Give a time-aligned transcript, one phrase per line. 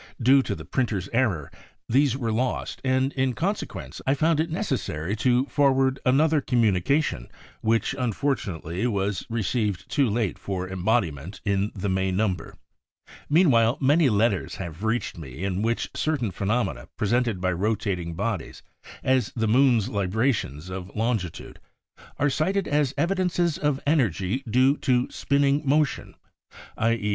[0.19, 1.51] Due to the printer's error
[1.87, 7.27] these were lost and, in con sequence, I found it necessary to forward another communication
[7.61, 12.55] which, unfortunate ly, was received too late for embodiment in the May number.
[13.29, 18.63] Meanwhile many letters have reached me in which certain phe nomena presented by rotating bodies,
[19.03, 21.59] as the moon's librations of longitude,
[22.17, 26.15] are cited as evidences of energy due to spinning motion,
[26.75, 26.93] i.
[26.95, 27.09] e.